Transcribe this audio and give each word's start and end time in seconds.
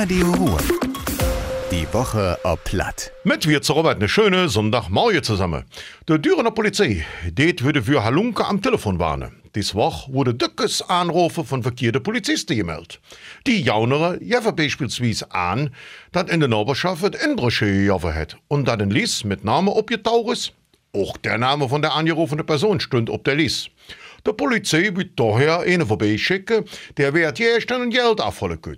Radio 0.00 0.30
Ruhr. 0.30 0.58
Die 1.72 1.92
Woche 1.92 2.38
ob 2.44 2.62
Platt. 2.62 3.10
Mit 3.24 3.48
wir 3.48 3.62
zu 3.62 3.72
Robert 3.72 3.96
eine 3.96 4.08
schöne 4.08 4.48
Sonntagmorgen 4.48 5.24
zusammen. 5.24 5.64
Der 6.06 6.18
Dürener 6.18 6.52
Polizei, 6.52 7.04
det 7.28 7.64
würde 7.64 7.82
für 7.82 8.04
Halunke 8.04 8.44
am 8.44 8.62
Telefon 8.62 9.00
warnen. 9.00 9.42
Dies 9.56 9.74
Woche 9.74 10.12
wurde 10.12 10.34
dickes 10.34 10.82
Anrufe 10.82 11.42
von 11.42 11.64
verkehrten 11.64 12.00
Polizisten 12.00 12.56
gemeldet. 12.56 13.00
Die 13.48 13.60
Jaunere 13.60 14.22
jeffen 14.22 14.54
beispielsweise 14.54 15.32
an, 15.32 15.70
dass 16.12 16.30
in 16.30 16.38
der 16.38 16.48
Nachbarschaft 16.48 17.02
het 17.02 17.16
Inbrüche 17.16 17.66
gejoffen 17.66 18.14
hat 18.14 18.36
und 18.46 18.68
dass 18.68 18.78
ein 18.78 18.90
Lies 18.90 19.24
mit 19.24 19.42
Name 19.42 19.74
abgetaucht 19.76 20.32
ist. 20.32 20.52
Auch 20.94 21.16
der 21.16 21.38
Name 21.38 21.68
von 21.68 21.82
der 21.82 21.94
angerufenen 21.94 22.46
Person 22.46 22.78
stund 22.78 23.10
auf 23.10 23.24
der 23.24 23.34
Lies. 23.34 23.68
Der 24.24 24.32
Polizei 24.32 24.94
wird 24.94 25.18
daher 25.18 25.58
einen 25.60 25.88
vorbeischicken, 25.88 26.66
der 26.96 27.12
wird 27.14 27.40
erst 27.40 27.72
ein 27.72 27.90
Geld 27.90 28.20
abholen 28.20 28.62
kann. 28.62 28.76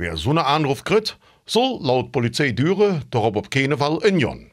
Wer 0.00 0.16
so 0.16 0.30
einen 0.30 0.38
Anruf 0.38 0.82
kriegt, 0.84 1.18
soll 1.44 1.78
laut 1.82 2.10
Polizei 2.10 2.52
Düre 2.52 3.02
doch 3.10 3.36
auf 3.36 3.50
keinen 3.50 3.76
Fall 3.76 3.98
in 4.02 4.18
Jon. 4.18 4.50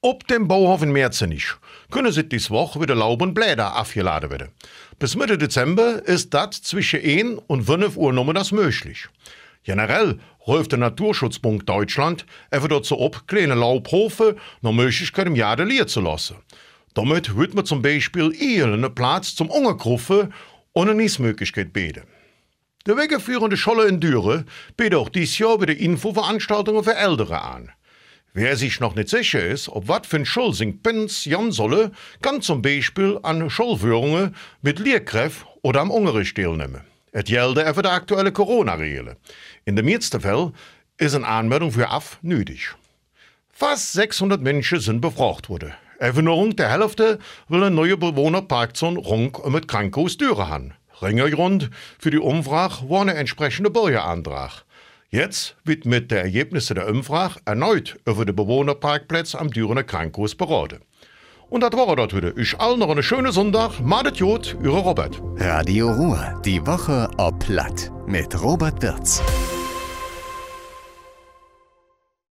Ob 0.00 0.28
dem 0.28 0.46
Bauhof 0.46 0.80
in 0.82 0.92
Merzenich 0.92 1.54
können 1.90 2.12
sie 2.12 2.22
dies 2.22 2.52
Woche 2.52 2.80
wieder 2.80 2.94
Laub 2.94 3.20
und 3.20 3.34
Blätter 3.34 3.74
abgeladen 3.74 4.30
werden. 4.30 4.52
Bis 5.00 5.16
Mitte 5.16 5.38
Dezember 5.38 6.06
ist 6.06 6.32
das 6.32 6.62
zwischen 6.62 7.00
1 7.00 7.42
und 7.48 7.64
5 7.64 7.96
Uhr 7.96 8.12
noch 8.12 8.32
das 8.32 8.52
möglich. 8.52 9.08
Generell 9.64 10.20
ruft 10.46 10.70
der 10.70 10.78
Naturschutzbund 10.78 11.68
Deutschland 11.68 12.24
einfach 12.52 12.68
dazu 12.68 13.04
ab, 13.04 13.24
kleine 13.26 13.56
Laubhofe 13.56 14.36
noch 14.62 14.72
Möglichkeit 14.72 15.26
im 15.26 15.34
Jahr 15.34 15.56
liegen 15.64 15.88
zu 15.88 16.00
lassen. 16.00 16.36
Damit 16.94 17.36
wird 17.36 17.54
man 17.54 17.66
zum 17.66 17.82
Beispiel 17.82 18.32
einen 18.40 18.94
Platz 18.94 19.34
zum 19.34 19.50
Ungergruppe 19.50 20.30
und 20.74 20.88
eine 20.88 20.94
Niesmöglichkeit 20.94 21.72
bieten. 21.72 22.04
Der 22.86 22.98
wegeführende 22.98 23.56
Scholle 23.56 23.88
in 23.88 23.98
Düre 23.98 24.44
bietet 24.76 24.96
auch 24.96 25.08
dieses 25.08 25.38
Jahr 25.38 25.58
wieder 25.58 25.74
Infoveranstaltungen 25.74 26.84
für 26.84 26.94
Ältere 26.94 27.40
an. 27.40 27.72
Wer 28.34 28.56
sich 28.56 28.78
noch 28.78 28.94
nicht 28.94 29.08
sicher 29.08 29.42
ist, 29.42 29.70
ob 29.70 29.88
wat 29.88 30.06
für 30.06 30.16
ein 30.16 30.26
Schul 30.26 30.52
sing 30.52 30.82
Pins 30.82 31.24
jan 31.24 31.50
solle, 31.50 31.92
kann 32.20 32.42
zum 32.42 32.60
Beispiel 32.60 33.18
an 33.22 33.48
Schulführungen 33.48 34.36
mit 34.60 34.80
Lehrkräften 34.80 35.48
oder 35.62 35.80
am 35.80 35.90
Unterricht 35.90 36.36
teilnehmen. 36.36 36.82
Es 37.10 37.24
gelte 37.24 37.64
einfach 37.64 37.80
der 37.80 37.92
aktuelle 37.92 38.32
Corona-Regeln. 38.32 39.16
In 39.64 39.76
dem 39.76 39.86
meisten 39.86 40.20
Fall 40.20 40.52
ist 40.98 41.14
eine 41.14 41.26
Anmeldung 41.26 41.72
für 41.72 41.88
AF 41.88 42.18
nötig. 42.20 42.74
Fast 43.50 43.94
600 43.94 44.42
Menschen 44.42 44.80
sind 44.80 45.00
befragt 45.00 45.48
worden. 45.48 45.72
Even 46.00 46.54
der 46.54 46.70
Hälfte 46.70 47.18
will 47.48 47.62
eine 47.62 47.74
neue 47.74 47.96
Bewohnerparkzone 47.96 48.98
rund 48.98 49.38
um 49.38 49.54
das 49.54 49.66
Krankenhaus 49.66 50.18
Düre 50.18 50.48
haben. 50.48 50.74
Ringergrund 51.02 51.70
für 51.98 52.10
die 52.10 52.18
Umfrage 52.18 52.88
war 52.88 53.02
ein 53.02 53.08
entsprechender 53.08 53.70
Bürgerantrag. 53.70 54.64
Jetzt 55.10 55.56
wird 55.64 55.84
mit 55.84 56.10
den 56.10 56.18
Ergebnissen 56.18 56.74
der 56.74 56.88
Umfrage 56.88 57.40
erneut 57.44 57.96
über 58.04 58.24
den 58.24 58.34
Bewohnerparkplatz 58.34 59.34
am 59.34 59.50
Dürener 59.50 59.84
Krankenhaus 59.84 60.34
beraten. 60.34 60.80
Und 61.50 61.60
das 61.60 61.72
war 61.72 61.94
das 61.94 62.12
heute. 62.12 62.34
Ich 62.36 62.58
allen 62.58 62.80
noch 62.80 62.88
einen 62.88 63.02
schönen 63.02 63.30
Sonntag. 63.30 63.78
Madet 63.80 64.16
Jod, 64.16 64.56
Ihre 64.62 64.78
Robert. 64.78 65.22
Radio 65.36 65.92
Ruhr. 65.92 66.40
Die 66.44 66.66
Woche 66.66 67.08
ob 67.16 67.38
Platt. 67.38 67.92
Mit 68.08 68.42
Robert 68.42 68.82
Wirz. 68.82 69.22